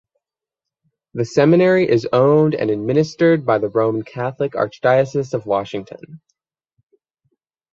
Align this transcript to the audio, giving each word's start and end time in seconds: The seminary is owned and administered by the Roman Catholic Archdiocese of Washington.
The 1.13 1.25
seminary 1.25 1.87
is 1.87 2.07
owned 2.11 2.55
and 2.55 2.71
administered 2.71 3.45
by 3.45 3.59
the 3.59 3.69
Roman 3.69 4.01
Catholic 4.01 4.53
Archdiocese 4.53 5.35
of 5.35 5.45
Washington. 5.45 6.19